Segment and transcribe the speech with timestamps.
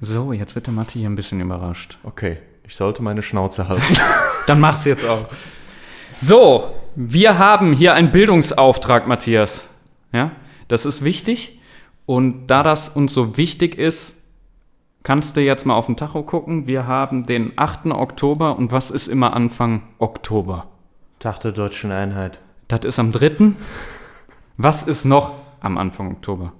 [0.00, 1.98] So, jetzt wird der Matti hier ein bisschen überrascht.
[2.02, 3.96] Okay, ich sollte meine Schnauze halten.
[4.46, 5.26] Dann mach's jetzt auch.
[6.18, 9.66] So, wir haben hier einen Bildungsauftrag, Matthias.
[10.12, 10.32] Ja,
[10.68, 11.60] das ist wichtig.
[12.04, 14.14] Und da das uns so wichtig ist,
[15.02, 16.66] kannst du jetzt mal auf den Tacho gucken.
[16.66, 17.86] Wir haben den 8.
[17.86, 20.66] Oktober und was ist immer Anfang Oktober?
[21.18, 22.40] Tag der deutschen Einheit.
[22.68, 23.52] Das ist am 3.
[24.56, 26.52] Was ist noch am Anfang Oktober?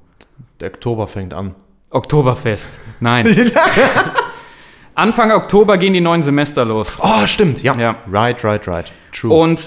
[0.61, 1.55] Der Oktober fängt an.
[1.91, 2.79] Oktoberfest.
[3.01, 3.27] Nein.
[4.95, 6.99] Anfang Oktober gehen die neuen Semester los.
[7.01, 7.77] Oh, stimmt, ja.
[7.79, 7.97] Ja.
[8.11, 8.93] Right, right, right.
[9.13, 9.33] True.
[9.35, 9.61] Und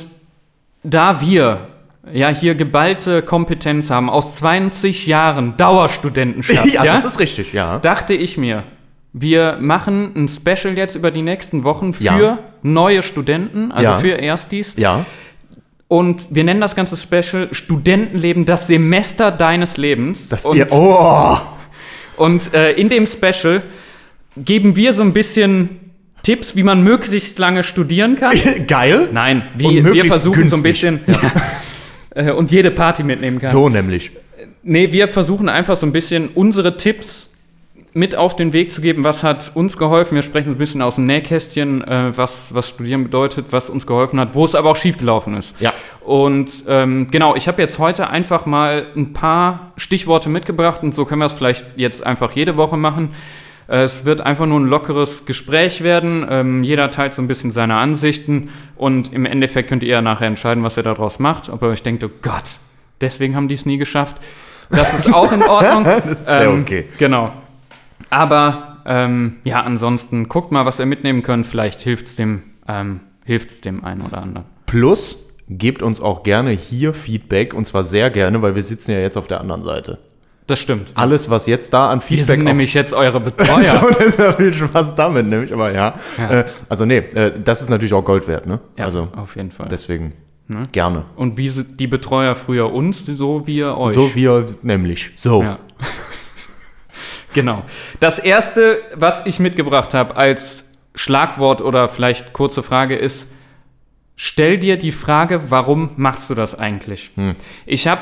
[0.84, 1.68] da wir
[2.12, 7.78] ja hier geballte Kompetenz haben aus 20 Jahren Dauerstudentenschaft, ja, ja, das ist richtig, ja.
[7.80, 8.64] dachte ich mir,
[9.14, 12.40] wir machen ein Special jetzt über die nächsten Wochen für Ja.
[12.64, 13.98] neue Studenten, also Ja.
[14.00, 14.74] für Erstis.
[14.78, 15.06] Ja.
[15.88, 20.30] Und wir nennen das ganze Special Studentenleben, das Semester deines Lebens.
[20.30, 20.68] Das und, ihr.
[20.72, 21.38] Oh!
[22.20, 23.62] Und äh, in dem Special
[24.38, 25.92] geben wir so ein bisschen
[26.24, 28.38] Tipps, wie man möglichst lange studieren kann.
[28.68, 29.10] Geil.
[29.12, 30.64] Nein, wie, wir versuchen so ein günstig.
[30.64, 31.00] bisschen
[32.16, 33.52] äh, und jede Party mitnehmen kann.
[33.52, 34.12] So nämlich.
[34.64, 37.29] Nee, wir versuchen einfach so ein bisschen unsere Tipps
[37.94, 39.04] mit auf den Weg zu geben.
[39.04, 40.16] Was hat uns geholfen?
[40.16, 44.20] Wir sprechen ein bisschen aus dem Nähkästchen, äh, was, was Studieren bedeutet, was uns geholfen
[44.20, 45.60] hat, wo es aber auch schiefgelaufen ist.
[45.60, 45.74] Ja.
[46.02, 51.06] Und ähm, genau, ich habe jetzt heute einfach mal ein paar Stichworte mitgebracht und so
[51.06, 53.10] können wir es vielleicht jetzt einfach jede Woche machen.
[53.68, 56.26] Äh, Es wird einfach nur ein lockeres Gespräch werden.
[56.30, 60.28] Ähm, jeder teilt so ein bisschen seine Ansichten und im Endeffekt könnt ihr ja nachher
[60.28, 61.50] entscheiden, was ihr daraus macht.
[61.50, 62.44] Ob ihr euch denkt, oh Gott,
[63.02, 64.18] deswegen haben die es nie geschafft.
[64.72, 65.84] Das ist auch in Ordnung.
[65.84, 66.86] Das ist sehr okay.
[67.00, 67.32] Genau.
[68.10, 71.46] Aber ähm, ja, ansonsten guckt mal, was ihr mitnehmen könnt.
[71.48, 74.46] Vielleicht hilft es dem, ähm, hilft's dem einen oder anderen.
[74.66, 79.00] Plus, gebt uns auch gerne hier Feedback und zwar sehr gerne, weil wir sitzen ja
[79.00, 80.00] jetzt auf der anderen Seite.
[80.48, 80.92] Das stimmt.
[80.96, 83.64] Alles, was jetzt da an Wir Feedback sind auf- nämlich jetzt eure Betreuer.
[83.82, 85.94] So, das ist viel Spaß damit, nämlich, aber ja.
[86.18, 86.32] Ja.
[86.40, 88.60] Äh, also, nee, äh, das ist natürlich auch Gold wert, ne?
[88.76, 89.68] ja, also, auf jeden Fall.
[89.70, 90.14] deswegen
[90.72, 91.06] gerne.
[91.16, 93.94] Und wie sind die Betreuer früher uns, so wir euch.
[93.94, 95.12] So wir nämlich.
[95.16, 95.44] So.
[95.44, 95.60] Ja.
[97.34, 97.64] Genau.
[98.00, 103.28] Das erste, was ich mitgebracht habe als Schlagwort oder vielleicht kurze Frage ist,
[104.16, 107.12] stell dir die Frage, warum machst du das eigentlich?
[107.66, 108.02] Ich habe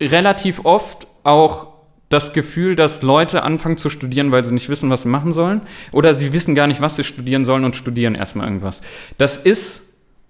[0.00, 1.78] relativ oft auch
[2.08, 5.62] das Gefühl, dass Leute anfangen zu studieren, weil sie nicht wissen, was sie machen sollen.
[5.92, 8.80] Oder sie wissen gar nicht, was sie studieren sollen und studieren erstmal irgendwas.
[9.18, 9.82] Das ist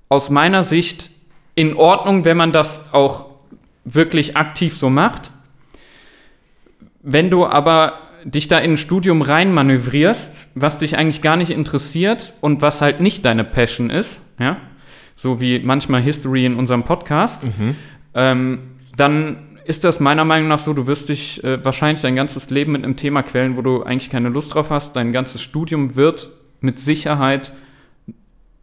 [0.08, 1.10] aus meiner Sicht
[1.54, 3.26] in Ordnung, wenn man das auch
[3.84, 5.30] wirklich aktiv so macht.
[7.02, 12.34] Wenn du aber dich da in ein Studium reinmanövrierst, was dich eigentlich gar nicht interessiert
[12.40, 14.56] und was halt nicht deine Passion ist, ja,
[15.16, 17.44] so wie manchmal History in unserem Podcast,
[18.14, 18.58] ähm,
[18.96, 22.72] dann ist das meiner Meinung nach so, du wirst dich äh, wahrscheinlich dein ganzes Leben
[22.72, 24.96] mit einem Thema quälen, wo du eigentlich keine Lust drauf hast.
[24.96, 26.30] Dein ganzes Studium wird
[26.60, 27.52] mit Sicherheit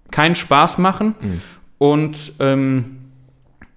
[0.09, 1.13] keinen Spaß machen.
[1.77, 2.97] Und ähm,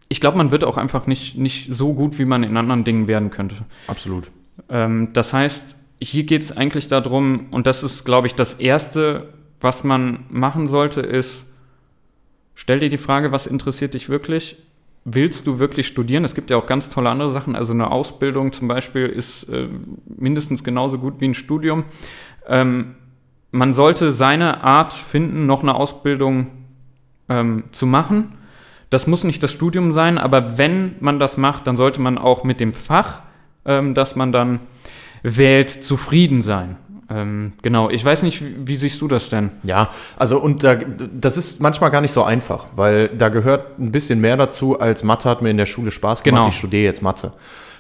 [0.09, 3.09] ich glaube, man wird auch einfach nicht, nicht so gut, wie man in anderen Dingen
[3.09, 3.56] werden könnte.
[3.89, 4.31] Absolut.
[4.69, 9.29] Ähm, das heißt, hier geht es eigentlich darum, und das ist, glaube ich, das Erste,
[9.61, 11.47] was man machen sollte, ist,
[12.55, 14.57] stell dir die Frage, was interessiert dich wirklich?
[15.05, 16.25] Willst du wirklich studieren?
[16.25, 17.57] Es gibt ja auch ganz tolle andere Sachen.
[17.57, 19.69] Also eine Ausbildung zum Beispiel ist äh,
[20.07, 21.85] mindestens genauso gut wie ein Studium.
[22.47, 22.97] Ähm,
[23.51, 26.49] man sollte seine Art finden, noch eine Ausbildung
[27.29, 28.35] ähm, zu machen.
[28.91, 32.45] Das muss nicht das Studium sein, aber wenn man das macht, dann sollte man auch
[32.45, 33.23] mit dem Fach,
[33.65, 34.61] ähm, das man dann
[35.23, 36.77] wählt, zufrieden sein.
[37.11, 39.51] Ähm, genau, ich weiß nicht, wie, wie siehst du das denn?
[39.63, 43.91] Ja, also und da, das ist manchmal gar nicht so einfach, weil da gehört ein
[43.93, 46.49] bisschen mehr dazu, als Mathe hat mir in der Schule Spaß gemacht, Genau.
[46.51, 47.33] ich studiere jetzt Mathe.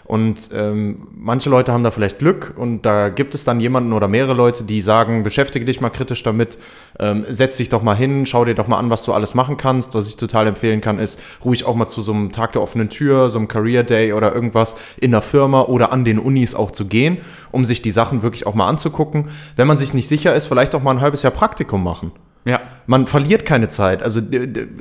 [0.08, 4.08] Und ähm, manche Leute haben da vielleicht Glück und da gibt es dann jemanden oder
[4.08, 6.56] mehrere Leute, die sagen, beschäftige dich mal kritisch damit,
[6.98, 9.58] ähm, setz dich doch mal hin, schau dir doch mal an, was du alles machen
[9.58, 9.94] kannst.
[9.94, 12.88] Was ich total empfehlen kann, ist ruhig auch mal zu so einem Tag der offenen
[12.88, 16.70] Tür, so einem Career Day oder irgendwas in der Firma oder an den Unis auch
[16.70, 17.18] zu gehen,
[17.52, 19.28] um sich die Sachen wirklich auch mal anzugucken.
[19.56, 22.12] Wenn man sich nicht sicher ist, vielleicht auch mal ein halbes Jahr Praktikum machen.
[22.46, 24.02] Ja, Man verliert keine Zeit.
[24.02, 24.22] Also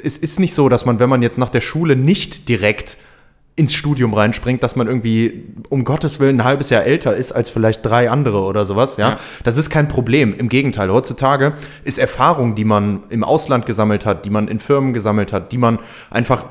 [0.02, 2.96] es ist nicht so, dass man, wenn man jetzt nach der Schule nicht direkt
[3.58, 7.50] ins Studium reinspringt, dass man irgendwie um Gottes Willen ein halbes Jahr älter ist als
[7.50, 8.98] vielleicht drei andere oder sowas.
[8.98, 9.10] Ja?
[9.10, 9.20] Ja.
[9.44, 10.34] Das ist kein Problem.
[10.38, 14.94] Im Gegenteil, heutzutage ist Erfahrung, die man im Ausland gesammelt hat, die man in Firmen
[14.94, 15.80] gesammelt hat, die man
[16.12, 16.46] einfach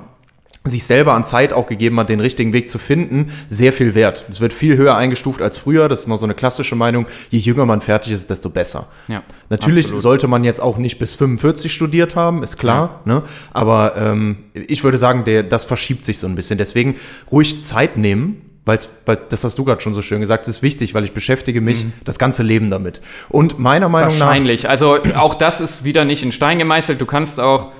[0.69, 4.25] sich selber an Zeit auch gegeben hat, den richtigen Weg zu finden, sehr viel wert.
[4.31, 5.89] Es wird viel höher eingestuft als früher.
[5.89, 7.07] Das ist noch so eine klassische Meinung.
[7.31, 8.89] Je jünger man fertig ist, desto besser.
[9.09, 10.03] Ja, Natürlich absolut.
[10.03, 13.01] sollte man jetzt auch nicht bis 45 studiert haben, ist klar.
[13.05, 13.23] Ne?
[13.53, 16.59] Aber ähm, ich würde sagen, der, das verschiebt sich so ein bisschen.
[16.59, 16.97] Deswegen
[17.31, 18.43] ruhig Zeit nehmen.
[18.65, 21.61] Weil's, weil das hast du gerade schon so schön gesagt, ist wichtig, weil ich beschäftige
[21.61, 23.01] mich das ganze Leben damit.
[23.29, 24.69] Und meiner Meinung nach Wahrscheinlich.
[24.69, 27.01] Also auch das ist wieder nicht in Stein gemeißelt.
[27.01, 27.71] Du kannst auch.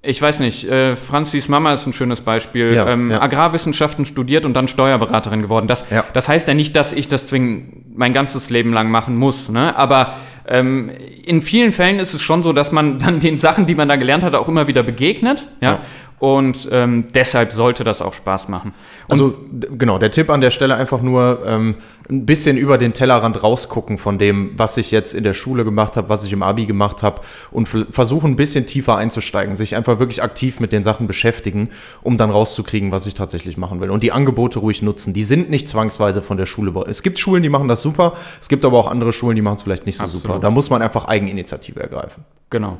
[0.00, 2.72] Ich weiß nicht, äh, Franzis Mama ist ein schönes Beispiel.
[2.72, 3.20] Ja, ähm, ja.
[3.20, 5.66] Agrarwissenschaften studiert und dann Steuerberaterin geworden.
[5.66, 6.04] Das, Ja.
[6.12, 9.48] das heißt ja nicht, dass ich das zwingend mein ganzes Leben lang machen muss.
[9.48, 9.76] Ne?
[9.76, 10.14] Aber
[10.46, 10.88] ähm,
[11.24, 13.96] in vielen Fällen ist es schon so, dass man dann den Sachen, die man da
[13.96, 15.46] gelernt hat, auch immer wieder begegnet.
[15.60, 15.80] Ja.
[16.18, 18.74] Und ähm, deshalb sollte das auch Spaß machen.
[19.06, 19.34] Und Also
[19.76, 21.76] genau, der Tipp an der Stelle einfach nur ähm,
[22.10, 25.96] ein bisschen über den Tellerrand rausgucken von dem, was ich jetzt in der Schule gemacht
[25.96, 27.20] habe, was ich im Abi gemacht habe
[27.50, 31.70] und versuchen ein bisschen tiefer einzusteigen, sich einfach wirklich aktiv mit den Sachen beschäftigen,
[32.02, 33.90] um dann rauszukriegen, was ich tatsächlich machen will.
[33.90, 35.12] Und die Angebote ruhig nutzen.
[35.12, 36.72] Die sind nicht zwangsweise von der Schule.
[36.88, 38.14] Es gibt Schulen, die machen das super.
[38.40, 40.22] Es gibt aber auch andere Schulen, die machen es vielleicht nicht so Absolut.
[40.22, 40.38] super.
[40.40, 42.24] Da muss man einfach Eigeninitiative ergreifen.
[42.50, 42.78] Genau.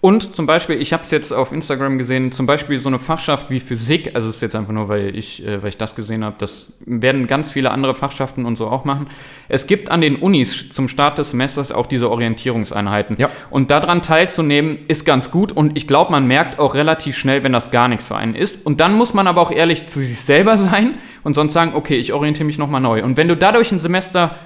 [0.00, 3.50] Und zum Beispiel, ich habe es jetzt auf Instagram gesehen, zum Beispiel so eine Fachschaft
[3.50, 6.24] wie Physik, also es ist jetzt einfach nur, weil ich, äh, weil ich das gesehen
[6.24, 9.06] habe, das werden ganz viele andere Fachschaften und so auch machen.
[9.48, 13.16] Es gibt an den Unis zum Start des Semesters auch diese Orientierungseinheiten.
[13.18, 13.30] Ja.
[13.50, 17.52] Und daran teilzunehmen ist ganz gut und ich glaube, man merkt auch relativ schnell, wenn
[17.52, 18.66] das gar nichts für einen ist.
[18.66, 21.96] Und dann muss man aber auch ehrlich zu sich selber sein und sonst sagen, okay,
[21.96, 23.04] ich orientiere mich nochmal neu.
[23.04, 24.36] Und wenn du dadurch ein Semester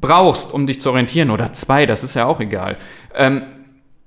[0.00, 2.76] brauchst, um dich zu orientieren, oder zwei, das ist ja auch egal,
[3.14, 3.42] ähm,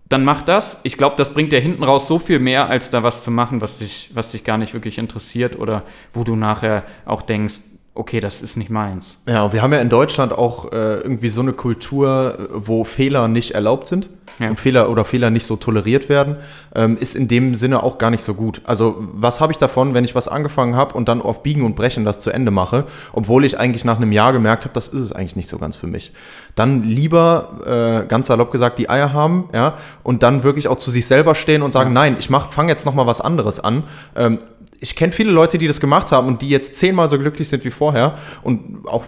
[0.08, 0.78] dann mach das.
[0.84, 3.62] Ich glaube, das bringt dir hinten raus so viel mehr, als da was zu machen,
[3.62, 7.62] was dich, was dich gar nicht wirklich interessiert oder wo du nachher auch denkst,
[7.96, 9.18] okay, das ist nicht meins.
[9.28, 13.28] Ja, wir haben ja in Deutschland auch äh, irgendwie so eine Kultur, äh, wo Fehler
[13.28, 14.10] nicht erlaubt sind
[14.40, 14.50] Ja.
[14.50, 16.36] und Fehler oder Fehler nicht so toleriert werden,
[16.76, 18.62] ähm, ist in dem Sinne auch gar nicht so gut.
[18.66, 21.76] Also was habe ich davon, wenn ich was angefangen habe und dann auf Biegen und
[21.76, 25.02] Brechen das zu Ende mache, obwohl ich eigentlich nach einem Jahr gemerkt habe, das ist
[25.02, 26.12] es eigentlich nicht so ganz für mich.
[26.56, 30.92] Dann lieber, äh, ganz salopp gesagt, die Eier haben, ja, und dann wirklich auch zu
[30.92, 33.84] sich selber stehen und sagen, nein, ich fange jetzt noch mal was anderes an.
[34.16, 34.40] Ähm,
[34.80, 37.64] ich kenne viele Leute, die das gemacht haben und die jetzt zehnmal so glücklich sind
[37.66, 39.06] wie vorher und auch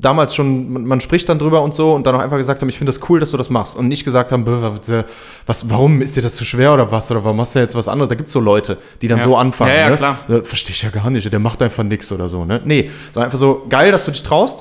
[0.00, 2.78] damals schon, man, spricht dann drüber und so und dann auch einfach gesagt haben, ich
[2.78, 5.04] finde das cool, dass du das machst und nicht gesagt haben, "Bäh, was, äh,
[5.44, 7.88] was, warum ist dir das zu schwer oder was oder warum machst du jetzt was
[7.88, 8.08] anderes?
[8.08, 9.24] Da gibt es so Leute, die dann Ja.
[9.24, 9.70] so anfangen.
[9.72, 9.96] Ja, ja, ne?
[9.96, 10.18] klar.
[10.28, 12.44] Äh, Verstehe ich ja gar nicht, der macht einfach nichts oder so.
[12.44, 12.60] Ne?
[12.64, 14.60] Nee, sondern einfach so, geil, dass du dich traust,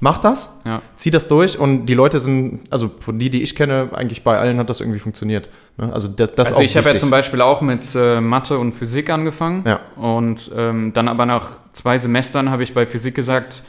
[0.00, 0.82] mach das, Ja.
[0.94, 4.38] zieh das durch und die Leute sind, also von die, die ich kenne, eigentlich bei
[4.38, 5.48] allen hat das irgendwie funktioniert.
[5.78, 5.92] Ne?
[5.92, 9.10] Also das, das Also ich habe ja zum Beispiel auch mit äh, Mathe und Physik
[9.10, 9.64] angefangen.
[9.66, 9.80] Ja.
[9.96, 13.62] Und ähm, dann aber nach zwei Semestern habe ich bei Physik gesagt,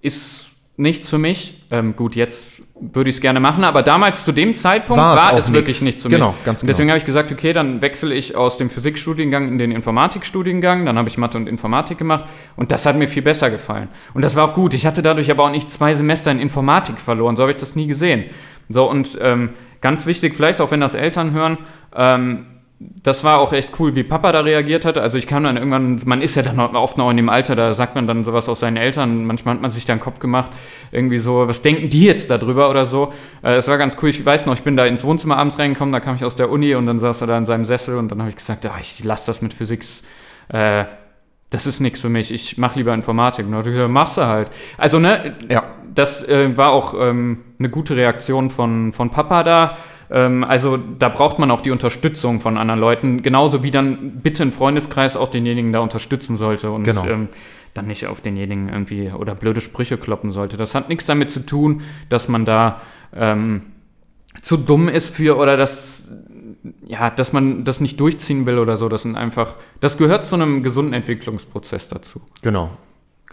[0.00, 1.62] ist nichts für mich.
[1.70, 5.22] Ähm, gut, jetzt würde ich es gerne machen, aber damals zu dem Zeitpunkt War es
[5.22, 6.44] war, es wirklich nichts für Genau, mich.
[6.44, 6.92] ganz Und deswegen genau.
[6.94, 10.84] habe ich gesagt, okay, dann wechsle ich aus dem Physikstudiengang in den Informatikstudiengang.
[10.84, 12.24] Dann habe ich Mathe und Informatik gemacht
[12.56, 13.88] und das hat mir viel besser gefallen.
[14.14, 14.74] Und das war auch gut.
[14.74, 17.36] Ich hatte dadurch aber auch nicht zwei Semester in Informatik verloren.
[17.36, 18.24] So habe ich das nie gesehen.
[18.68, 19.50] So und ähm,
[19.80, 21.58] ganz wichtig, vielleicht auch wenn das Eltern hören,
[21.94, 22.46] ähm,
[23.02, 24.98] das war auch echt cool, wie Papa da reagiert hat.
[24.98, 27.72] Also ich kam dann irgendwann, man ist ja dann oft noch in dem Alter, da
[27.72, 29.24] sagt man dann sowas aus seinen Eltern.
[29.24, 30.50] Manchmal hat man sich da einen Kopf gemacht,
[30.92, 33.12] irgendwie so, was denken die jetzt darüber oder so.
[33.42, 34.10] Äh, Das war ganz cool.
[34.10, 36.50] Ich weiß noch, ich bin da ins Wohnzimmer abends reingekommen, da kam ich aus der
[36.50, 38.72] Uni und dann saß er da in seinem Sessel und dann habe ich gesagt, ja,
[38.80, 39.84] ich lasse das mit Physik.
[40.48, 40.84] Äh,
[41.50, 42.32] das ist nichts für mich.
[42.32, 43.46] Ich mache lieber Informatik.
[43.46, 44.50] Und dann gesagt, machst du halt.
[44.76, 45.62] Also, ne, Ja.
[45.94, 49.76] das äh, war auch ähm, eine gute Reaktion von, von Papa da.
[50.14, 54.44] Ähm, also da braucht man auch die Unterstützung von anderen Leuten, genauso wie dann bitte
[54.44, 57.04] ein Freundeskreis auch denjenigen da unterstützen sollte und Genau.
[57.04, 57.28] ähm,
[57.74, 60.56] dann nicht auf denjenigen irgendwie oder blöde Sprüche kloppen sollte.
[60.56, 62.80] Das hat nichts damit zu tun, dass man da
[63.12, 63.62] ähm,
[64.40, 66.08] zu dumm ist für oder dass
[66.86, 68.88] ja, dass man das nicht durchziehen will oder so.
[68.88, 72.20] Das sind einfach, das gehört zu einem gesunden Entwicklungsprozess dazu.
[72.42, 72.70] Genau.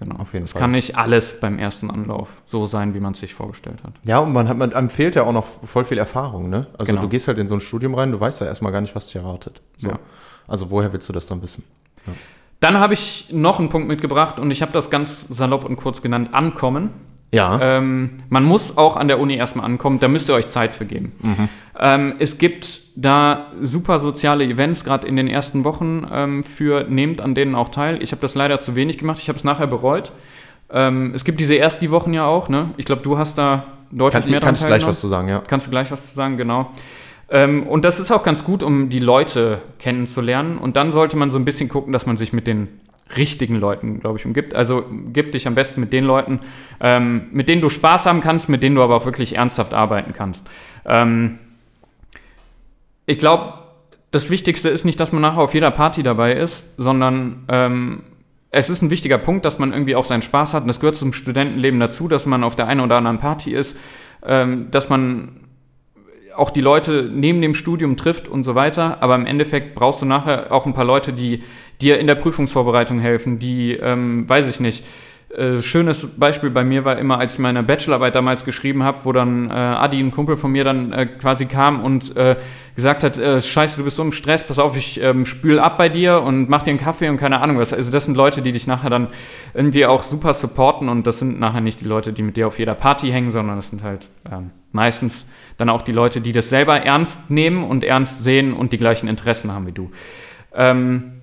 [0.02, 0.16] Genau.
[0.16, 0.62] Auf jeden es Fall.
[0.62, 3.94] kann nicht alles beim ersten Anlauf so sein, wie man es sich vorgestellt hat.
[4.04, 6.66] Ja, und man, hat, man einem fehlt ja auch noch voll viel Erfahrung, ne?
[6.80, 7.04] Also Genau.
[7.04, 9.06] du gehst halt in so ein Studium rein, du weißt ja erstmal gar nicht, was
[9.06, 9.62] dich erwartet.
[9.78, 9.90] So.
[9.90, 10.00] Ja.
[10.48, 11.64] Also woher willst du das dann wissen?
[12.62, 16.02] Dann habe ich noch einen Punkt mitgebracht und ich habe das ganz salopp und kurz
[16.02, 16.90] genannt, Ankommen.
[17.32, 17.60] Ja.
[17.62, 20.86] Ähm, man muss auch an der Uni erstmal ankommen, da müsst ihr euch Zeit für
[20.86, 21.14] geben.
[21.22, 21.50] Mhm.
[21.80, 27.22] Ähm, es gibt da super soziale Events, gerade in den ersten Wochen, ähm, für nehmt
[27.22, 28.04] an denen auch teil.
[28.04, 30.12] Ich habe das leider zu wenig gemacht, ich habe es nachher bereut.
[30.70, 32.70] Ähm, es gibt diese erst die Wochen ja auch, ne?
[32.78, 35.28] Ich glaube, du hast da deutlich kann mehr kann dran ich gleich was zu sagen,
[35.28, 35.42] ja.
[35.46, 36.72] Kannst du gleich was zu sagen, genau.
[37.30, 40.58] Ähm, und das ist auch ganz gut, um die Leute kennenzulernen.
[40.58, 42.68] Und dann sollte man so ein bisschen gucken, dass man sich mit den
[43.18, 44.54] richtigen Leuten, glaube ich, umgibt.
[44.54, 46.40] Also gib dich am besten mit den Leuten,
[46.80, 50.14] ähm, mit denen du Spaß haben kannst, mit denen du aber auch wirklich ernsthaft arbeiten
[50.14, 50.48] kannst.
[50.86, 51.40] Ähm,
[53.06, 53.54] ich glaube,
[54.12, 58.04] das Wichtigste ist nicht, dass man nachher auf jeder Party dabei ist, sondern ähm,
[58.52, 60.64] es ist ein wichtiger Punkt, dass man irgendwie auch seinen Spaß hat.
[60.64, 63.78] Und das gehört zum Studentenleben dazu, dass man auf der einen oder anderen Party ist,
[64.26, 65.51] ähm, dass man
[66.36, 69.02] auch die Leute neben dem Studium trifft und so weiter.
[69.02, 71.44] Aber im Endeffekt brauchst du nachher auch ein paar Leute, die
[71.82, 74.84] dir in der Prüfungsvorbereitung helfen, die, ähm, weiß ich nicht,
[75.36, 79.14] äh, schönes Beispiel bei mir war immer, als ich meine Bachelorarbeit damals geschrieben habe, wo
[79.14, 82.36] dann äh, Adi, ein Kumpel von mir, dann äh, quasi kam und äh,
[82.76, 85.78] gesagt hat, äh, scheiße, du bist so im Stress, pass auf, ich ähm, spül ab
[85.78, 87.72] bei dir und mach dir einen Kaffee und keine Ahnung was.
[87.72, 89.08] Also das sind Leute, die dich nachher dann
[89.54, 92.60] irgendwie auch super supporten und das sind nachher nicht die Leute, die mit dir auf
[92.60, 95.26] jeder Party hängen, sondern das sind halt ähm, meistens
[95.62, 99.08] dann auch die Leute, die das selber ernst nehmen und ernst sehen und die gleichen
[99.08, 99.92] Interessen haben wie du.
[100.54, 101.22] Ähm,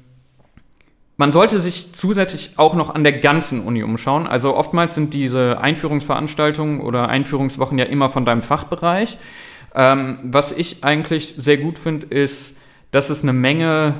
[1.17, 4.29] man sollte sich zusätzlich auch noch an der ganzen Uni umschauen.
[4.29, 9.19] Also oftmals sind diese Einführungsveranstaltungen oder Einführungswochen ja immer von deinem Fachbereich.
[9.75, 12.57] Ähm, was ich eigentlich sehr gut finde, ist,
[12.93, 13.95] dass es eine Menge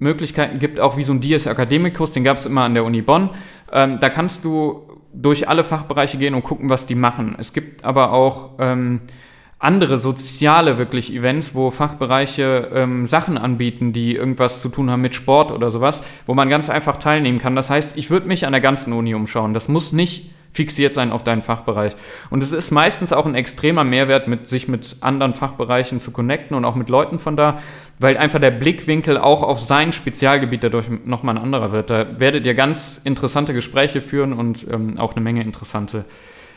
[0.00, 3.02] Möglichkeiten gibt, auch wie so ein Dies Academicus, den gab es immer an der Uni
[3.02, 3.30] Bonn.
[3.72, 4.82] Ähm, da kannst du
[5.14, 7.36] durch alle Fachbereiche gehen und gucken, was die machen.
[7.38, 9.00] Es gibt aber auch ähm,
[9.62, 15.14] andere soziale wirklich Events, wo Fachbereiche ähm, Sachen anbieten, die irgendwas zu tun haben mit
[15.14, 17.54] Sport oder sowas, wo man ganz einfach teilnehmen kann.
[17.54, 19.54] Das heißt, ich würde mich an der ganzen Uni umschauen.
[19.54, 21.94] Das muss nicht fixiert sein auf deinen Fachbereich.
[22.28, 26.56] Und es ist meistens auch ein extremer Mehrwert, mit, sich mit anderen Fachbereichen zu connecten
[26.56, 27.60] und auch mit Leuten von da,
[28.00, 31.88] weil einfach der Blickwinkel auch auf sein Spezialgebiet dadurch nochmal ein anderer wird.
[31.88, 36.04] Da werdet ihr ganz interessante Gespräche führen und ähm, auch eine Menge interessante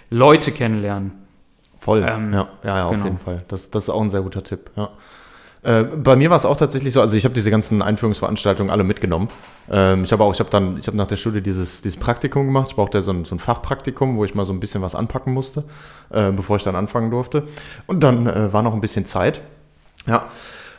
[0.09, 1.24] Leute kennenlernen.
[1.85, 3.05] Voll, ähm, ja, ja, ja, auf genau.
[3.05, 3.43] jeden Fall.
[3.47, 4.89] Das, das ist auch ein sehr guter Tipp, ja.
[5.61, 8.83] Äh, bei mir war es auch tatsächlich so, also ich habe diese ganzen Einführungsveranstaltungen alle
[8.83, 9.27] mitgenommen.
[9.69, 12.47] Ähm, ich habe auch, ich habe dann, ich habe nach der Studie dieses, dieses Praktikum
[12.47, 12.69] gemacht.
[12.69, 15.31] Ich brauchte so ein, so ein Fachpraktikum, wo ich mal so ein bisschen was anpacken
[15.31, 15.63] musste,
[16.09, 17.43] äh, bevor ich dann anfangen durfte.
[17.85, 19.41] Und dann äh, war noch ein bisschen Zeit.
[20.07, 20.25] Ja.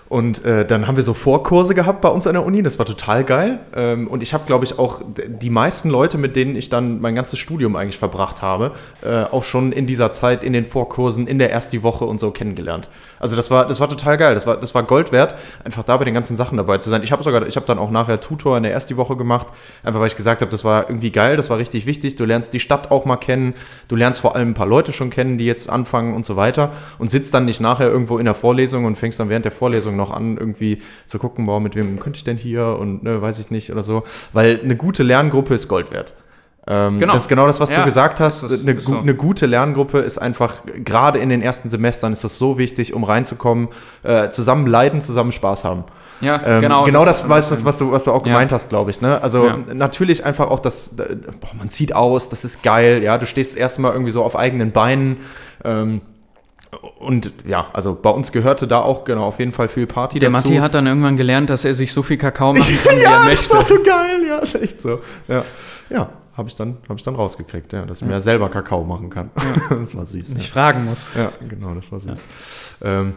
[0.09, 2.87] Und äh, dann haben wir so Vorkurse gehabt bei uns an der Uni, das war
[2.87, 3.61] total geil.
[3.75, 7.15] Ähm, und ich habe, glaube ich, auch die meisten Leute, mit denen ich dann mein
[7.15, 8.73] ganzes Studium eigentlich verbracht habe,
[9.03, 12.31] äh, auch schon in dieser Zeit in den Vorkursen, in der ersten Woche und so
[12.31, 12.89] kennengelernt.
[13.27, 15.97] Also das war, das war total geil, das war, das war Gold wert, einfach da
[15.97, 17.03] bei den ganzen Sachen dabei zu sein.
[17.03, 19.49] Ich habe sogar, ich habe dann auch nachher Tutor in der ersten Woche gemacht,
[19.83, 22.15] einfach weil ich gesagt habe, das war irgendwie geil, das war richtig wichtig.
[22.15, 23.55] Du lernst die Stadt auch mal kennen,
[23.89, 26.71] du lernst vor allem ein paar Leute schon kennen, die jetzt anfangen und so weiter
[27.01, 29.97] und sitzt dann nicht nachher irgendwo in der Vorlesung und fängst dann während der Vorlesung
[29.97, 33.41] noch an, irgendwie zu gucken, boah, mit wem könnte ich denn hier und ne, weiß
[33.41, 34.05] ich nicht oder so.
[34.35, 36.15] Weil eine gute Lerngruppe ist Gold wert.
[36.69, 37.13] Ähm, genau.
[37.13, 38.43] Das ist genau das, was ja, du gesagt hast.
[38.43, 38.99] Eine, so.
[38.99, 43.05] eine, gute Lerngruppe ist einfach, gerade in den ersten Semestern ist das so wichtig, um
[43.05, 43.69] reinzukommen,
[44.03, 45.85] äh, zusammen leiden, zusammen Spaß haben.
[46.21, 46.83] Ja, ähm, genau.
[46.83, 48.33] Genau das, das war das, was du, was du auch ja.
[48.33, 49.01] gemeint hast, glaube ich.
[49.01, 49.23] Ne?
[49.23, 49.59] Also ja.
[49.75, 53.93] natürlich einfach auch das, boah, man sieht aus, das ist geil, ja, du stehst erstmal
[53.93, 55.19] irgendwie so auf eigenen Beinen.
[55.63, 56.01] Ähm,
[56.99, 60.31] und ja, also bei uns gehörte da auch genau auf jeden Fall viel Party Der
[60.31, 60.49] dazu.
[60.49, 63.05] Matti hat dann irgendwann gelernt, dass er sich so viel Kakao machen kann, ja, wie
[63.05, 63.43] er möchte.
[63.43, 64.99] Das war so geil, ja, ist echt so.
[65.29, 65.45] Ja,
[65.91, 68.15] ja habe ich, dann, hab ich dann rausgekriegt, ja, dass ich ja.
[68.15, 69.31] mir selber Kakao machen kann.
[69.37, 69.77] Ja.
[69.77, 70.35] das war süß.
[70.35, 70.53] Nicht ja.
[70.53, 71.11] fragen muss.
[71.15, 72.27] Ja, genau, das war süß.
[72.83, 73.15] Ähm,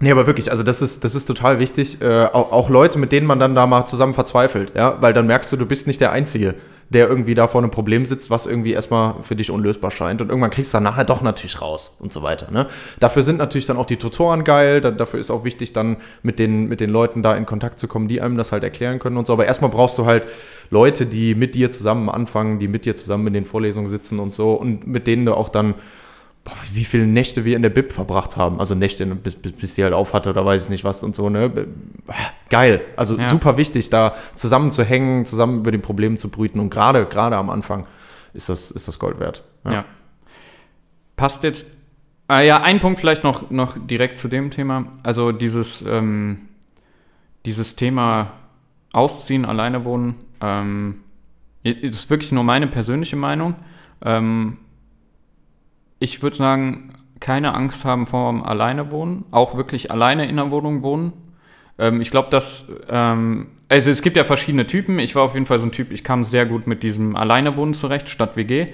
[0.00, 2.00] Nee, aber wirklich, also das ist, das ist total wichtig.
[2.00, 5.26] Äh, auch, auch Leute, mit denen man dann da mal zusammen verzweifelt, ja, weil dann
[5.26, 6.54] merkst du, du bist nicht der Einzige
[6.90, 10.22] der irgendwie da vor einem Problem sitzt, was irgendwie erstmal für dich unlösbar scheint.
[10.22, 12.50] Und irgendwann kriegst du dann nachher doch natürlich raus und so weiter.
[12.50, 12.66] Ne?
[12.98, 14.80] Dafür sind natürlich dann auch die Tutoren geil.
[14.80, 17.88] Da, dafür ist auch wichtig, dann mit den, mit den Leuten da in Kontakt zu
[17.88, 19.34] kommen, die einem das halt erklären können und so.
[19.34, 20.24] Aber erstmal brauchst du halt
[20.70, 24.32] Leute, die mit dir zusammen anfangen, die mit dir zusammen in den Vorlesungen sitzen und
[24.32, 25.74] so und mit denen du auch dann
[26.72, 28.60] wie viele Nächte wir in der Bib verbracht haben.
[28.60, 31.14] Also Nächte, bis, bis, bis die halt auf hatte oder weiß ich nicht was und
[31.14, 31.28] so.
[31.28, 31.68] Ne?
[32.48, 32.80] Geil.
[32.96, 33.26] Also ja.
[33.26, 36.60] super wichtig, da zusammen zu hängen, zusammen über den Problemen zu brüten.
[36.60, 37.86] Und gerade, gerade am Anfang
[38.34, 39.44] ist das, ist das Gold wert.
[39.64, 39.72] Ja.
[39.72, 39.84] ja.
[41.16, 41.66] Passt jetzt.
[42.28, 44.92] Ah, ja, ein Punkt vielleicht noch, noch direkt zu dem Thema.
[45.02, 46.48] Also dieses, ähm,
[47.46, 48.32] dieses Thema
[48.92, 50.16] Ausziehen, alleine wohnen.
[50.40, 51.00] Ähm,
[51.62, 53.56] ist wirklich nur meine persönliche Meinung.
[54.02, 54.58] Ähm,
[55.98, 60.50] ich würde sagen, keine Angst haben vor dem Alleine wohnen, auch wirklich alleine in der
[60.50, 61.12] Wohnung wohnen.
[61.78, 64.98] Ähm, ich glaube, dass, ähm, also es gibt ja verschiedene Typen.
[64.98, 67.56] Ich war auf jeden Fall so ein Typ, ich kam sehr gut mit diesem Alleine
[67.56, 68.68] wohnen zurecht, statt WG.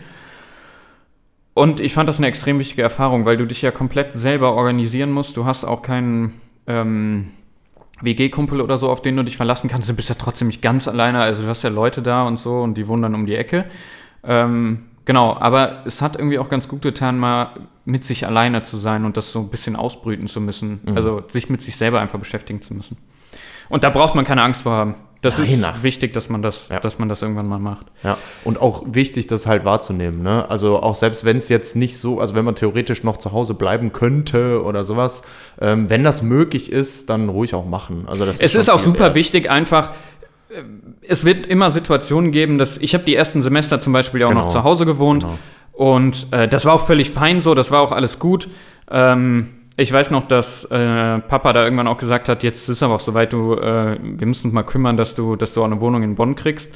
[1.54, 5.12] Und ich fand das eine extrem wichtige Erfahrung, weil du dich ja komplett selber organisieren
[5.12, 5.36] musst.
[5.36, 7.30] Du hast auch keinen ähm,
[8.00, 9.88] WG-Kumpel oder so, auf den du dich verlassen kannst.
[9.88, 11.20] Du bist ja trotzdem nicht ganz alleine.
[11.20, 13.66] Also du hast ja Leute da und so und die wohnen dann um die Ecke.
[14.24, 17.50] Ähm, Genau, aber es hat irgendwie auch ganz gut getan, mal
[17.84, 20.80] mit sich alleine zu sein und das so ein bisschen ausbrüten zu müssen.
[20.94, 22.96] Also sich mit sich selber einfach beschäftigen zu müssen.
[23.68, 24.94] Und da braucht man keine Angst vor haben.
[25.20, 25.82] Das Nein, ist ach.
[25.82, 26.80] wichtig, dass man das, Ja.
[26.80, 27.86] dass man das irgendwann mal macht.
[28.02, 30.22] Ja, und auch wichtig, das halt wahrzunehmen.
[30.22, 30.48] Ne?
[30.50, 33.54] Also auch selbst wenn es jetzt nicht so, also wenn man theoretisch noch zu Hause
[33.54, 35.22] bleiben könnte oder sowas,
[35.62, 38.04] ähm, wenn das möglich ist, dann ruhig auch machen.
[38.06, 39.14] Also das Es schon ist auch super wert.
[39.14, 39.92] wichtig, einfach.
[40.54, 40.62] Äh,
[41.06, 44.42] Es wird immer Situationen geben, dass ich habe die ersten Semester zum Beispiel auch noch
[44.42, 44.52] Genau.
[44.52, 45.38] zu Hause gewohnt Genau.
[45.72, 48.48] und äh, das war auch völlig fein so, das war auch alles gut.
[48.90, 52.94] Ähm, ich weiß noch, dass äh, Papa da irgendwann auch gesagt hat, jetzt ist aber
[52.94, 55.80] auch soweit, du, äh, wir müssen uns mal kümmern, dass du, dass du auch eine
[55.80, 56.72] Wohnung in Bonn kriegst,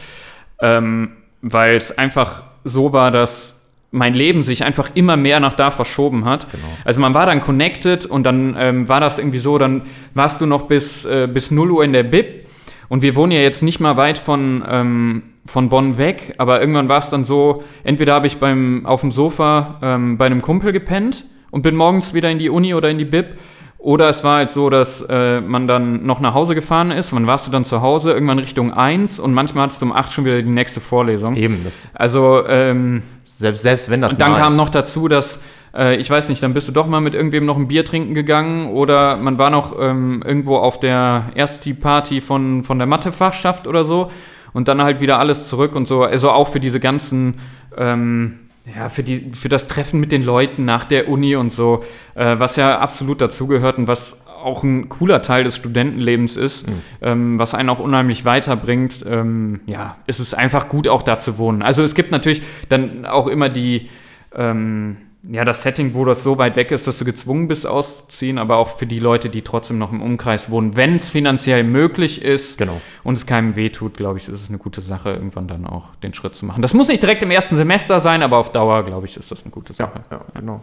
[0.60, 3.54] ähm, weil es einfach so war, dass
[3.92, 6.50] mein Leben sich einfach immer mehr nach da verschoben hat.
[6.50, 6.64] Genau.
[6.84, 9.82] Also man war dann connected und dann ähm, war das irgendwie so, dann
[10.14, 12.47] warst du noch bis, äh, bis 0 Uhr in der Bib
[12.88, 16.88] und wir wohnen ja jetzt nicht mal weit von, ähm, von Bonn weg, aber irgendwann
[16.88, 20.72] war es dann so, entweder habe ich beim, auf dem Sofa ähm, bei einem Kumpel
[20.72, 23.36] gepennt und bin morgens wieder in die Uni oder in die Bib.
[23.78, 27.28] Oder es war halt so, dass äh, man dann noch nach Hause gefahren ist, wann
[27.28, 30.24] warst du dann zu Hause, irgendwann Richtung 1 und manchmal hattest du um 8 schon
[30.24, 31.36] wieder die nächste Vorlesung.
[31.36, 35.38] Eben, das, Also ähm, selbst, selbst wenn das und dann kam noch dazu, dass,
[35.74, 38.14] äh, ich weiß nicht, dann bist du doch mal mit irgendwem noch ein Bier trinken
[38.14, 43.84] gegangen oder man war noch ähm, irgendwo auf der Ersti-Party von, von der Mathefachschaft oder
[43.84, 44.10] so
[44.52, 46.02] und dann halt wieder alles zurück und so.
[46.02, 47.40] Also auch für diese ganzen,
[47.76, 48.40] ähm,
[48.76, 51.84] ja, für, die, für das Treffen mit den Leuten nach der Uni und so,
[52.14, 56.64] äh, was ja absolut dazugehört und was auch ein cooler Teil des Studentenlebens ist,
[57.02, 59.04] ähm, was einen auch unheimlich weiterbringt.
[59.06, 61.62] Ähm, ja, es ist einfach gut, auch da zu wohnen.
[61.62, 63.88] Also es gibt natürlich dann auch immer die,
[64.34, 68.38] ähm, ja, das Setting, wo das so weit weg ist, dass du gezwungen bist auszuziehen,
[68.38, 72.22] aber auch für die Leute, die trotzdem noch im Umkreis wohnen, wenn es finanziell möglich
[72.22, 72.80] ist Genau.
[73.02, 76.14] und es keinem wehtut, glaube ich, ist es eine gute Sache, irgendwann dann auch den
[76.14, 76.62] Schritt zu machen.
[76.62, 79.42] Das muss nicht direkt im ersten Semester sein, aber auf Dauer, glaube ich, ist das
[79.42, 80.00] eine gute Ja, Sache.
[80.10, 80.62] ja, genau.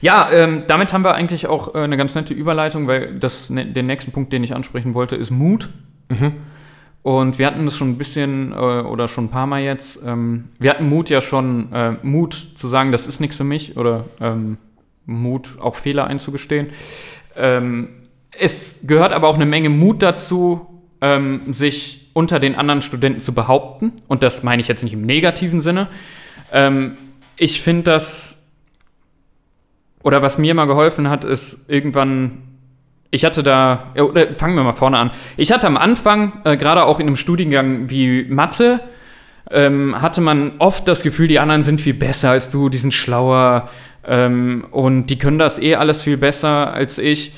[0.00, 3.66] Ja, ähm, damit haben wir eigentlich auch äh, eine ganz nette Überleitung, weil das, ne,
[3.66, 5.68] den nächsten Punkt, den ich ansprechen wollte, ist Mut.
[7.02, 10.00] Und wir hatten das schon ein bisschen äh, oder schon ein paar Mal jetzt.
[10.04, 13.76] Ähm, wir hatten Mut ja schon, äh, Mut zu sagen, das ist nichts für mich
[13.76, 14.58] oder ähm,
[15.06, 16.68] Mut, auch Fehler einzugestehen.
[17.36, 17.88] Ähm,
[18.30, 20.66] es gehört aber auch eine Menge Mut dazu,
[21.00, 23.92] ähm, sich unter den anderen Studenten zu behaupten.
[24.08, 25.88] Und das meine ich jetzt nicht im negativen Sinne.
[26.52, 26.96] Ähm,
[27.36, 28.38] ich finde das
[30.02, 32.47] oder was mir mal geholfen hat, ist irgendwann,
[33.10, 35.10] ich hatte da, oder fangen wir mal vorne an.
[35.36, 38.80] Ich hatte am Anfang, äh, gerade auch in einem Studiengang wie Mathe,
[39.50, 42.92] ähm, hatte man oft das Gefühl, die anderen sind viel besser als du, die sind
[42.92, 43.70] schlauer
[44.06, 47.32] ähm, und die können das eh alles viel besser als ich.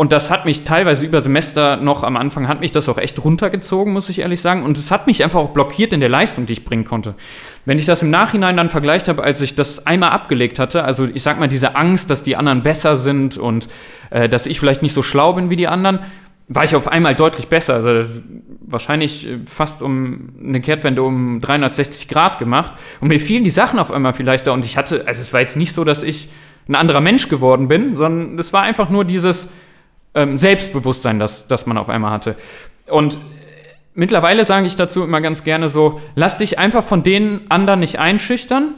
[0.00, 3.22] Und das hat mich teilweise über Semester noch am Anfang, hat mich das auch echt
[3.22, 4.62] runtergezogen, muss ich ehrlich sagen.
[4.62, 7.16] Und es hat mich einfach auch blockiert in der Leistung, die ich bringen konnte.
[7.66, 11.04] Wenn ich das im Nachhinein dann vergleicht habe, als ich das einmal abgelegt hatte, also
[11.04, 13.68] ich sag mal, diese Angst, dass die anderen besser sind und
[14.08, 15.98] äh, dass ich vielleicht nicht so schlau bin wie die anderen,
[16.48, 17.74] war ich auf einmal deutlich besser.
[17.74, 18.22] Also
[18.62, 22.72] wahrscheinlich äh, fast um eine Kehrtwende um 360 Grad gemacht.
[23.02, 24.54] Und mir fielen die Sachen auf einmal viel leichter.
[24.54, 26.30] Und ich hatte, also es war jetzt nicht so, dass ich
[26.68, 29.50] ein anderer Mensch geworden bin, sondern es war einfach nur dieses
[30.14, 32.36] ähm, Selbstbewusstsein, das, das man auf einmal hatte.
[32.88, 33.18] Und
[33.94, 37.98] mittlerweile sage ich dazu immer ganz gerne so, lass dich einfach von den anderen nicht
[37.98, 38.74] einschüchtern.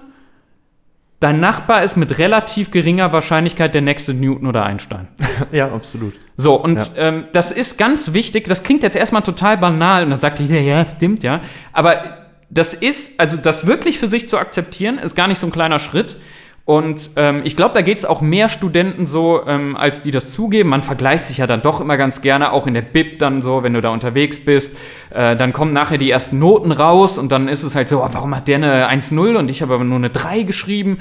[1.20, 5.08] Dein Nachbar ist mit relativ geringer Wahrscheinlichkeit der nächste Newton oder Einstein.
[5.52, 6.14] Ja, absolut.
[6.36, 6.86] So, und Ja.
[6.96, 8.48] ähm, das ist ganz wichtig.
[8.48, 11.40] Das klingt jetzt erstmal total banal und dann sagt jeder, ja, stimmt, ja.
[11.72, 12.18] Aber
[12.50, 15.78] das ist, also das wirklich für sich zu akzeptieren, ist gar nicht so ein kleiner
[15.78, 16.16] Schritt.
[16.64, 20.32] Und ähm, ich glaube, da geht es auch mehr Studenten so, ähm, als die das
[20.32, 20.68] zugeben.
[20.68, 23.64] Man vergleicht sich ja dann doch immer ganz gerne, auch in der Bib dann so,
[23.64, 24.76] wenn du da unterwegs bist.
[25.10, 28.08] Äh, dann kommen nachher die ersten Noten raus und dann ist es halt so, oh,
[28.12, 30.98] warum hat der eine 1-0 und ich habe aber nur eine 3 geschrieben?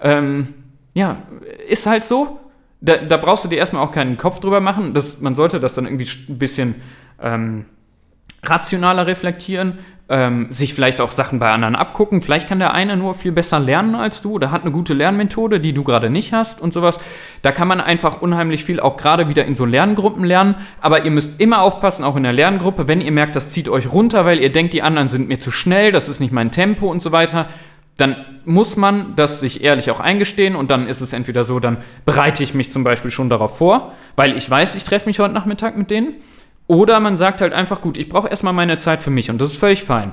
[0.00, 0.54] Ähm,
[0.94, 1.18] ja,
[1.68, 2.38] ist halt so.
[2.80, 4.94] Da, da brauchst du dir erstmal auch keinen Kopf drüber machen.
[4.94, 6.74] Das, man sollte das dann irgendwie ein bisschen
[7.22, 7.66] ähm,
[8.44, 9.78] rationaler reflektieren,
[10.08, 12.22] ähm, sich vielleicht auch Sachen bei anderen abgucken.
[12.22, 15.60] Vielleicht kann der eine nur viel besser lernen als du oder hat eine gute Lernmethode,
[15.60, 16.98] die du gerade nicht hast und sowas.
[17.42, 20.56] Da kann man einfach unheimlich viel auch gerade wieder in so Lerngruppen lernen.
[20.80, 23.90] Aber ihr müsst immer aufpassen, auch in der Lerngruppe, wenn ihr merkt, das zieht euch
[23.90, 26.90] runter, weil ihr denkt, die anderen sind mir zu schnell, das ist nicht mein Tempo
[26.90, 27.46] und so weiter.
[27.96, 31.78] Dann muss man das sich ehrlich auch eingestehen und dann ist es entweder so, dann
[32.04, 35.32] bereite ich mich zum Beispiel schon darauf vor, weil ich weiß, ich treffe mich heute
[35.32, 36.14] Nachmittag mit denen.
[36.72, 39.50] Oder man sagt halt einfach, gut, ich brauche erstmal meine Zeit für mich und das
[39.52, 40.12] ist völlig fein.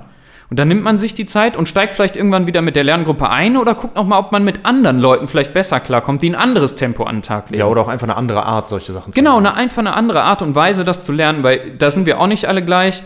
[0.49, 3.29] Und dann nimmt man sich die Zeit und steigt vielleicht irgendwann wieder mit der Lerngruppe
[3.29, 6.35] ein oder guckt noch mal, ob man mit anderen Leuten vielleicht besser klarkommt, die ein
[6.35, 7.61] anderes Tempo an den Tag legen.
[7.61, 9.45] Ja, oder auch einfach eine andere Art, solche Sachen zu Genau, machen.
[9.45, 12.27] eine, einfach eine andere Art und Weise, das zu lernen, weil da sind wir auch
[12.27, 13.03] nicht alle gleich.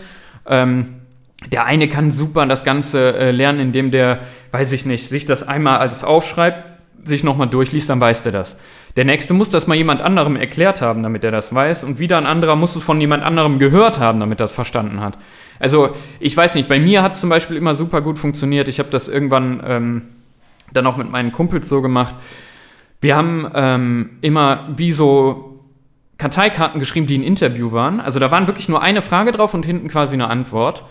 [0.48, 1.02] Ähm,
[1.52, 4.18] der eine kann super das Ganze äh, lernen, indem der,
[4.50, 6.58] weiß ich nicht, sich das einmal alles aufschreibt,
[7.04, 8.56] sich nochmal durchliest, dann weiß der das.
[8.96, 11.82] Der nächste muss das mal jemand anderem erklärt haben, damit er das weiß.
[11.82, 15.00] Und wieder ein anderer muss es von jemand anderem gehört haben, damit er es verstanden
[15.00, 15.18] hat.
[15.58, 18.68] Also, ich weiß nicht, bei mir hat es zum Beispiel immer super gut funktioniert.
[18.68, 20.02] Ich habe das irgendwann ähm,
[20.72, 22.14] dann auch mit meinen Kumpels so gemacht.
[23.00, 25.60] Wir haben ähm, immer wie so
[26.18, 28.00] Karteikarten geschrieben, die ein Interview waren.
[28.00, 30.84] Also da waren wirklich nur eine Frage drauf und hinten quasi eine Antwort.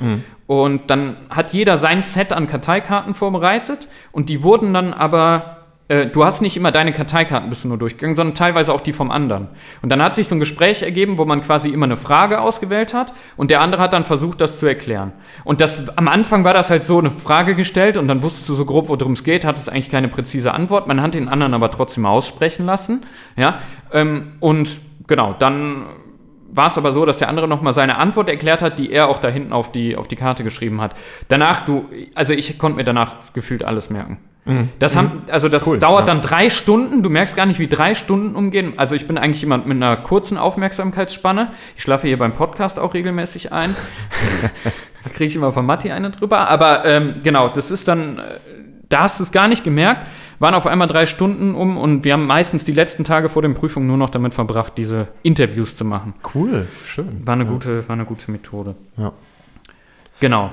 [0.46, 5.63] Und dann hat jeder sein Set an Karteikarten vorbereitet und die wurden dann aber.
[5.90, 8.94] Äh, du hast nicht immer deine Karteikarten bist du nur durchgegangen, sondern teilweise auch die
[8.94, 9.50] vom anderen.
[9.82, 12.94] Und dann hat sich so ein Gespräch ergeben, wo man quasi immer eine Frage ausgewählt
[12.94, 15.12] hat und der andere hat dann versucht, das zu erklären.
[15.44, 18.56] Und das, am Anfang war das halt so eine Frage gestellt und dann wusstest du
[18.56, 20.88] so grob, worum es geht, hattest eigentlich keine präzise Antwort.
[20.88, 23.02] Man hat den anderen aber trotzdem aussprechen lassen.
[23.36, 23.60] Ja?
[23.92, 25.86] Ähm, und genau, dann
[26.56, 29.18] war es aber so, dass der andere nochmal seine Antwort erklärt hat, die er auch
[29.18, 30.96] da hinten auf die, auf die Karte geschrieben hat.
[31.28, 34.20] Danach, du, also ich konnte mir danach gefühlt alles merken.
[34.80, 36.14] Das, haben, also das Cool, dauert ja.
[36.14, 38.74] dann drei Stunden, du merkst gar nicht, wie drei Stunden umgehen.
[38.76, 41.52] Also ich bin eigentlich jemand mit einer kurzen Aufmerksamkeitsspanne.
[41.78, 43.74] Ich schlafe hier beim Podcast auch regelmäßig ein.
[45.04, 46.50] da kriege ich immer von Matti eine drüber.
[46.50, 48.22] Aber ähm, genau, das ist dann, äh,
[48.90, 50.08] da hast du es gar nicht gemerkt,
[50.40, 53.54] waren auf einmal drei Stunden um und wir haben meistens die letzten Tage vor den
[53.54, 56.16] Prüfungen nur noch damit verbracht, diese Interviews zu machen.
[56.36, 57.26] Cool, schön.
[57.26, 58.76] War eine, gute, war eine gute Methode.
[58.98, 59.14] Ja.
[60.20, 60.50] Genau.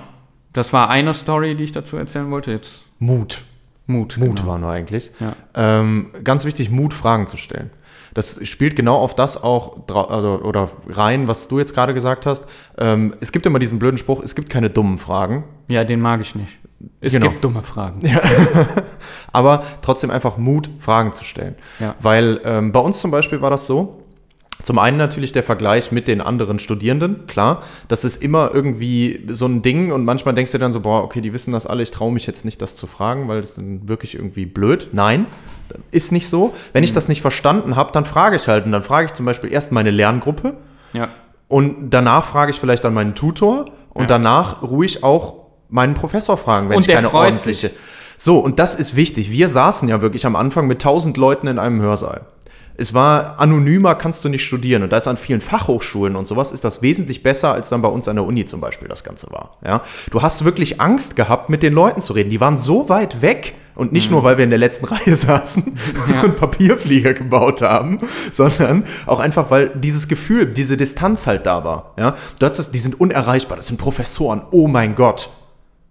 [0.52, 2.52] Das war eine Story, die ich dazu erzählen wollte.
[2.52, 3.42] Jetzt Mut.
[3.90, 4.16] Mut.
[4.18, 4.48] Mut genau.
[4.48, 5.10] war nur eigentlich.
[5.20, 5.34] Ja.
[5.54, 7.70] Ähm, ganz wichtig, Mut, Fragen zu stellen.
[8.14, 12.44] Das spielt genau auf das auch also, oder rein, was du jetzt gerade gesagt hast.
[12.76, 15.44] Ähm, es gibt immer diesen blöden Spruch, es gibt keine dummen Fragen.
[15.68, 16.58] Ja, den mag ich nicht.
[17.00, 17.28] Es Genau.
[17.28, 18.00] gibt dumme Fragen.
[19.32, 21.54] aber trotzdem einfach Mut, Fragen zu stellen.
[21.78, 21.94] Ja.
[22.00, 23.99] Weil ähm, bei uns zum Beispiel war das so,
[24.62, 27.62] zum einen natürlich der Vergleich mit den anderen Studierenden, klar.
[27.88, 31.20] Das ist immer irgendwie so ein Ding und manchmal denkst du dann so, boah, okay,
[31.20, 33.58] die wissen das alle, ich traue mich jetzt nicht, das zu fragen, weil das ist
[33.58, 34.88] dann wirklich irgendwie blöd.
[34.92, 35.26] Nein,
[35.90, 36.54] ist nicht so.
[36.72, 38.64] Wenn ich das nicht verstanden habe, dann frage ich halt.
[38.66, 40.56] Und dann frage ich zum Beispiel erst meine Lerngruppe
[40.92, 41.08] Ja.
[41.48, 44.06] und danach frage ich vielleicht dann meinen Tutor und Ja.
[44.08, 45.34] danach ruhig auch
[45.68, 47.68] meinen Professor fragen, wenn Und ich keine ordentliche.
[47.68, 47.76] sich.
[48.16, 49.30] So, und das ist wichtig.
[49.30, 52.22] Wir saßen ja wirklich am Anfang mit 1000 Leuten in einem Hörsaal.
[52.80, 54.82] Es war anonymer, kannst du nicht studieren.
[54.82, 57.88] Und da ist an vielen Fachhochschulen und sowas ist das wesentlich besser, als dann bei
[57.88, 59.50] uns an der Uni zum Beispiel das Ganze war.
[59.62, 59.82] Ja?
[60.10, 62.30] Du hast wirklich Angst gehabt, mit den Leuten zu reden.
[62.30, 63.54] Die waren so weit weg.
[63.74, 65.78] Und nicht nur, weil wir in der letzten Reihe saßen
[66.10, 66.22] Ja.
[66.22, 68.00] und Papierflieger gebaut haben,
[68.32, 71.92] sondern auch einfach, weil dieses Gefühl, diese Distanz halt da war.
[71.98, 72.14] Ja?
[72.38, 75.28] Du hattest, die sind unerreichbar, das sind Professoren, oh mein Gott.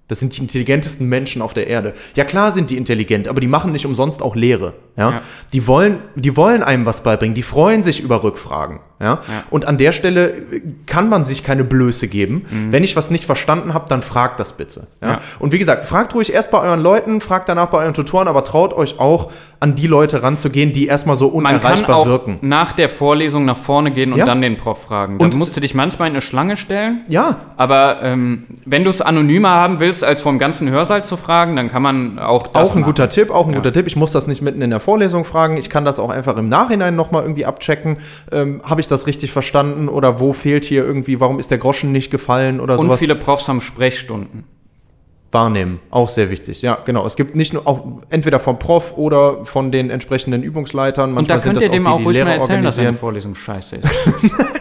[0.09, 1.93] Das sind die intelligentesten Menschen auf der Erde.
[2.15, 4.73] Ja, klar sind die intelligent, aber die machen nicht umsonst auch Lehre.
[4.97, 5.11] Ja?
[5.11, 5.21] Ja.
[5.53, 8.79] Die, wollen, die wollen einem was beibringen, die freuen sich über Rückfragen.
[8.99, 9.07] Ja?
[9.07, 9.19] Ja.
[9.49, 12.45] Und an der Stelle äh, kann man sich keine Blöße geben.
[12.71, 14.87] Wenn ich was nicht verstanden habe, dann fragt das bitte.
[15.01, 15.07] Ja?
[15.09, 15.19] Ja.
[15.39, 18.43] Und wie gesagt, fragt ruhig erst bei euren Leuten, fragt danach bei euren Tutoren, aber
[18.43, 19.31] traut euch auch,
[19.61, 22.37] an die Leute ranzugehen, die erstmal so Man kann unerreichbar auch wirken.
[22.41, 24.25] nach der Vorlesung nach vorne gehen und Ja.
[24.25, 25.17] dann den Prof fragen.
[25.19, 27.01] Dann Und- musst du dich manchmal in eine Schlange stellen.
[27.09, 31.57] Ja, Aber ähm, wenn du es anonymer haben willst, als vom ganzen Hörsaal zu fragen,
[31.57, 32.89] dann kann man auch das auch ein machen.
[32.89, 33.85] guter Tipp, auch ein guter Tipp.
[33.87, 35.57] Ich muss das nicht mitten in der Vorlesung fragen.
[35.57, 37.97] Ich kann das auch einfach im Nachhinein nochmal irgendwie abchecken.
[38.31, 41.91] Ähm, Habe ich das richtig verstanden oder wo fehlt hier irgendwie, warum ist der Groschen
[41.91, 42.99] nicht gefallen oder Und sowas?
[42.99, 44.45] viele Profs haben Sprechstunden.
[45.31, 46.63] Wahrnehmen, auch sehr wichtig.
[46.63, 47.05] Ja, genau.
[47.05, 51.11] Es gibt nicht nur auch entweder vom Prof oder von den entsprechenden Übungsleitern.
[51.15, 52.79] Und da Manchmal sind könnt das ihr dem die, auch die ruhig mal erzählen, dass
[52.79, 52.93] eine.
[52.93, 53.89] Vorlesung scheiße ist.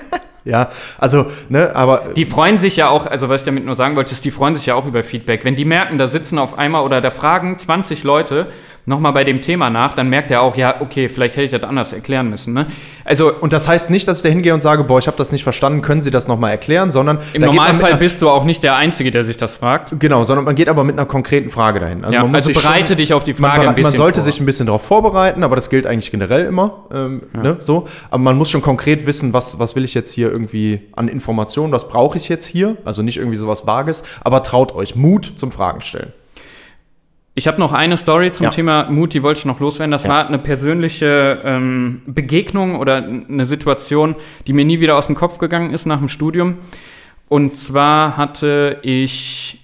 [0.49, 3.97] Ja, also, ne, aber Die freuen sich ja auch, also was ich damit nur sagen
[3.97, 5.45] wollte, ist, die freuen sich ja auch über Feedback.
[5.45, 8.47] Wenn die merken, da sitzen auf einmal oder da fragen 20 Leute
[8.89, 11.63] nochmal bei dem Thema nach, dann merkt er auch, ja, okay, vielleicht hätte ich das
[11.69, 12.55] anders erklären müssen.
[12.55, 12.67] Ne?
[13.05, 15.31] Also und das heißt nicht, dass ich da hingehe und sage, boah, ich habe das
[15.31, 18.63] nicht verstanden, können Sie das nochmal erklären, sondern im man Normalfall bist du auch nicht
[18.63, 20.01] der Einzige, der sich das fragt.
[20.01, 22.01] Genau, sondern man geht aber mit einer konkreten Frage dahin.
[22.11, 23.97] ja, man muss also bereite schon- dich auf die Man, Frage bere- ein bisschen man
[23.97, 24.25] sollte vor.
[24.25, 26.85] sich ein bisschen darauf vorbereiten, aber das gilt eigentlich generell immer.
[26.93, 27.87] Ähm, ne, so.
[28.11, 31.73] Aber man muss schon konkret wissen, was, was will ich jetzt hier irgendwie an Informationen,
[31.73, 32.77] was brauche ich jetzt hier?
[32.85, 36.13] Also nicht irgendwie sowas Vages, aber traut euch Mut zum Fragen stellen.
[37.39, 38.51] Ich habe noch eine Story zum Ja.
[38.51, 39.93] Thema Mut, die wollte ich noch loswerden.
[39.93, 40.09] Das Ja.
[40.11, 44.17] war eine persönliche ähm, Begegnung oder eine Situation,
[44.49, 46.57] die mir nie wieder aus dem Kopf gegangen ist nach dem Studium.
[47.29, 49.61] Und zwar hatte ich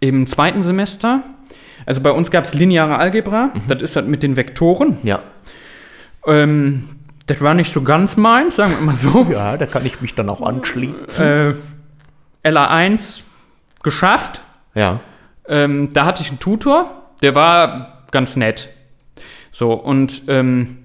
[0.00, 1.22] im zweiten Semester,
[1.86, 4.98] also bei uns gab es lineare Algebra, das ist halt mit den Vektoren.
[5.04, 5.20] Ja.
[6.26, 6.84] Ähm,
[7.24, 9.24] das war nicht so ganz meins, sagen wir mal so.
[9.30, 11.24] Ja, da kann ich mich dann auch anschließen.
[11.24, 11.54] Äh,
[12.46, 13.22] LA1
[13.82, 14.42] geschafft.
[14.74, 15.00] Ja.
[15.48, 16.90] Ähm, da hatte ich einen Tutor,
[17.22, 18.68] der war ganz nett.
[19.52, 20.78] So, und ähm,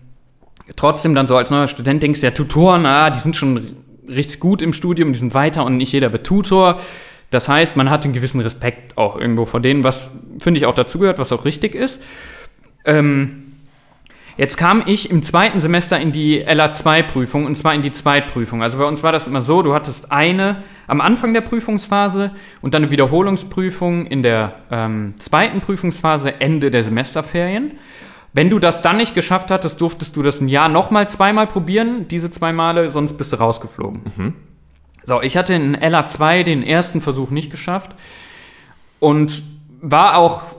[0.76, 4.40] trotzdem dann so als neuer Student denkst du ja, Tutoren, ah, die sind schon richtig
[4.40, 6.80] gut im Studium, die sind weiter und nicht jeder wird Tutor.
[7.30, 10.76] Das heißt, man hat einen gewissen Respekt auch irgendwo vor denen, was finde ich auch
[10.76, 12.02] dazugehört, was auch richtig ist.
[12.86, 13.43] Ähm,
[14.36, 18.64] Jetzt kam ich im zweiten Semester in die LA2-Prüfung und zwar in die Zweitprüfung.
[18.64, 22.74] Also bei uns war das immer so, du hattest eine am Anfang der Prüfungsphase und
[22.74, 27.74] dann eine Wiederholungsprüfung in der ähm, zweiten Prüfungsphase Ende der Semesterferien.
[28.34, 32.08] Wenn du das dann nicht geschafft hattest, durftest du das ein Jahr nochmal zweimal probieren,
[32.08, 34.02] diese zwei Male, sonst bist du rausgeflogen.
[35.04, 37.92] So, ich hatte in LA2 den ersten Versuch nicht geschafft
[39.00, 39.44] und
[39.82, 40.53] war auch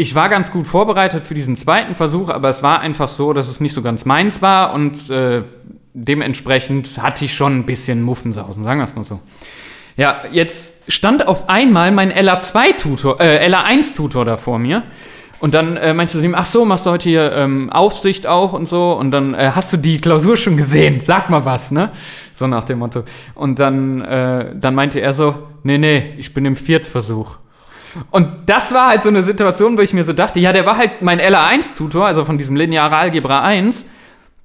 [0.00, 3.48] ich war ganz gut vorbereitet für diesen zweiten Versuch, aber es war einfach so, dass
[3.48, 5.42] es nicht so ganz meins war und äh,
[5.92, 9.20] dementsprechend hatte ich schon ein bisschen Muffensausen, sagen wir es mal so.
[9.96, 14.84] Ja, jetzt stand auf einmal mein LA2-Tutor, äh, LA1-Tutor da vor mir.
[15.38, 18.54] Und dann äh, meinte sie ihm, ach so, machst du heute hier ähm, Aufsicht auch
[18.54, 18.92] und so.
[18.92, 21.90] Und dann äh, hast du die Klausur schon gesehen, sag mal was, ne?
[22.32, 23.04] So nach dem Motto.
[23.34, 27.36] Und dann, äh, dann meinte er so, nee, nee, ich bin im Viertversuch.
[28.10, 30.76] Und das war halt so eine Situation, wo ich mir so dachte, ja, der war
[30.76, 33.86] halt mein LA1-Tutor, also von diesem Lineare Algebra 1.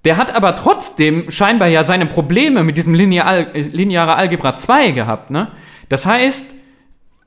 [0.03, 5.31] Der hat aber trotzdem scheinbar ja seine Probleme mit diesem Lineal, Lineare Algebra 2 gehabt,
[5.31, 5.51] ne?
[5.89, 6.45] Das heißt,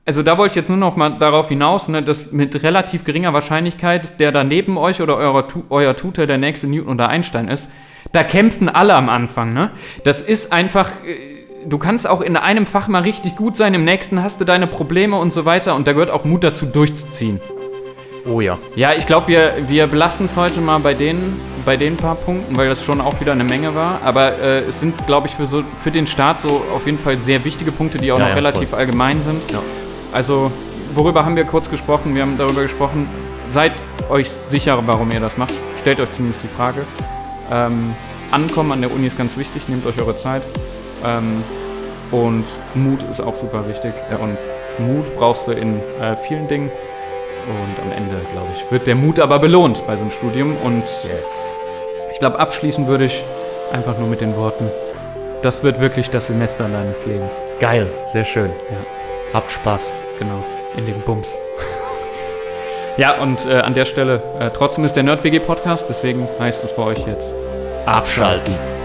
[0.08, 3.34] also da wollte ich jetzt nur noch mal darauf hinaus, ne, dass mit relativ geringer
[3.34, 7.68] Wahrscheinlichkeit der da neben euch oder euer, euer Tutor der nächste Newton oder Einstein ist,
[8.12, 9.70] da kämpfen alle am Anfang, ne?
[10.04, 13.84] Das ist einfach, äh, du kannst auch in einem Fach mal richtig gut sein, im
[13.84, 17.40] nächsten hast du deine Probleme und so weiter und da gehört auch Mut dazu durchzuziehen.
[18.26, 18.58] Oh ja.
[18.76, 21.16] Ja, ich glaube, wir, wir belassen es heute mal bei den,
[21.64, 24.00] bei den paar Punkten, weil das schon auch wieder eine Menge war.
[24.04, 27.16] Aber äh, es sind, glaube ich, für, so, für den Start so auf jeden Fall
[27.16, 28.80] sehr wichtige Punkte, die auch Ja, noch ja, relativ voll.
[28.80, 29.40] allgemein sind.
[29.50, 29.60] Ja.
[30.12, 30.50] Also,
[30.94, 32.14] worüber haben wir kurz gesprochen?
[32.14, 33.08] Wir haben darüber gesprochen,
[33.50, 33.72] seid
[34.10, 35.54] euch sicher, warum ihr das macht.
[35.80, 36.82] Stellt euch zumindest die Frage.
[37.50, 37.94] Ähm,
[38.30, 40.42] Ankommen an der Uni ist ganz wichtig, nehmt euch eure Zeit.
[41.04, 41.42] Ähm,
[42.10, 43.92] und Mut ist auch super wichtig.
[44.20, 44.36] Und
[44.86, 46.70] Mut brauchst du in äh, vielen Dingen.
[47.46, 50.56] Und am Ende, glaube ich, wird der Mut aber belohnt bei so einem Studium.
[50.64, 51.56] Und Yes.
[52.12, 53.22] ich glaube, abschließen würde ich
[53.72, 54.70] einfach nur mit den Worten,
[55.42, 57.32] das wird wirklich das Semester deines Lebens.
[57.60, 58.50] Geil, sehr schön.
[58.70, 58.76] Ja.
[59.34, 59.92] Habt Spaß.
[60.18, 60.44] Genau,
[60.76, 61.28] in den Bums.
[62.96, 66.70] ja, und äh, an der Stelle, äh, trotzdem ist der NerdWG Podcast, deswegen heißt es
[66.72, 67.30] für euch jetzt
[67.86, 68.54] Abschalten.
[68.54, 68.77] T